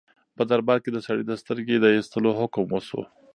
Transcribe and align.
په 0.35 0.43
دربار 0.51 0.77
کې 0.83 0.89
د 0.93 0.97
سړي 1.07 1.23
د 1.27 1.31
سترګې 1.41 1.77
د 1.79 1.85
ایستلو 1.95 2.29
حکم 2.39 2.65
وشو. 2.69 3.01